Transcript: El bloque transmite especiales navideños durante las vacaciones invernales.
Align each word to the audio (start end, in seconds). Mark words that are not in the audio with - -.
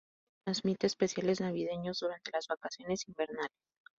El 0.01 0.07
bloque 0.07 0.41
transmite 0.45 0.87
especiales 0.87 1.41
navideños 1.41 1.99
durante 1.99 2.31
las 2.31 2.47
vacaciones 2.47 3.07
invernales. 3.07 3.51